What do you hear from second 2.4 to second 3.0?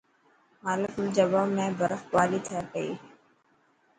ٿي پئي.